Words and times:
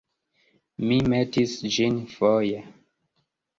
Mi 0.91 0.97
metis 1.13 1.55
ĝin 1.77 2.01
foje. 2.17 2.65